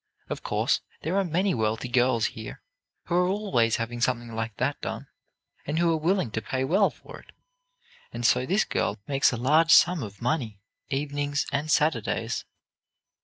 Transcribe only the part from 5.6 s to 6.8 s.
and who are willing to pay